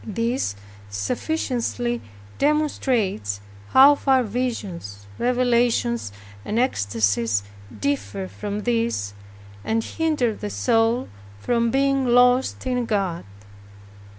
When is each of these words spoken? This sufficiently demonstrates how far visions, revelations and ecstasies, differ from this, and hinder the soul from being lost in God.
This 0.03 0.55
sufficiently 0.89 2.01
demonstrates 2.39 3.39
how 3.67 3.93
far 3.93 4.23
visions, 4.23 5.05
revelations 5.19 6.11
and 6.43 6.57
ecstasies, 6.57 7.43
differ 7.79 8.27
from 8.27 8.61
this, 8.61 9.13
and 9.63 9.83
hinder 9.83 10.33
the 10.33 10.49
soul 10.49 11.07
from 11.37 11.69
being 11.69 12.07
lost 12.07 12.65
in 12.65 12.85
God. 12.87 13.25